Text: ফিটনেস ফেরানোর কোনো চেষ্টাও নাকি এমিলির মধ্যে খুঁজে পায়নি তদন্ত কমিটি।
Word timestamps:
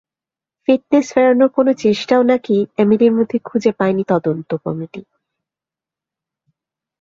ফিটনেস 0.63 1.07
ফেরানোর 1.13 1.49
কোনো 1.57 1.71
চেষ্টাও 1.83 2.23
নাকি 2.23 2.55
এমিলির 2.77 3.13
মধ্যে 3.13 3.37
খুঁজে 3.39 3.71
পায়নি 3.79 4.03
তদন্ত 4.11 4.49
কমিটি। 4.63 5.01